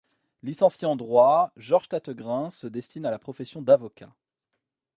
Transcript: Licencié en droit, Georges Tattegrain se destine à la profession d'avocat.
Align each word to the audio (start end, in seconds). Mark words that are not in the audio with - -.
Licencié 0.41 0.87
en 0.87 0.95
droit, 0.95 1.51
Georges 1.57 1.89
Tattegrain 1.89 2.49
se 2.49 2.65
destine 2.65 3.05
à 3.05 3.11
la 3.11 3.19
profession 3.19 3.61
d'avocat. 3.61 4.09